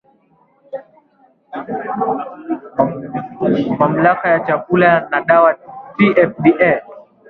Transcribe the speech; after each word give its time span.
mamlaka 3.79 4.27
ya 4.29 4.39
chakula 4.45 5.07
na 5.11 5.21
dawa 5.21 5.57
tfda 5.97 6.83